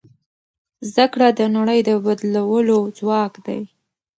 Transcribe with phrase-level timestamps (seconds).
[0.89, 3.61] زده کړه د نړۍ د بدلولو ځواک دی.